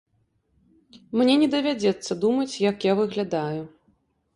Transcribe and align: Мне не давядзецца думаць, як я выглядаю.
Мне 1.21 1.35
не 1.43 1.51
давядзецца 1.57 2.21
думаць, 2.27 2.51
як 2.71 2.77
я 2.93 3.01
выглядаю. 3.05 3.59